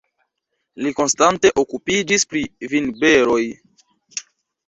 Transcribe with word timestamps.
Li 0.85 0.93
konstante 0.99 1.51
okupiĝis 1.63 2.25
pri 2.31 2.41
vinberoj. 2.73 3.41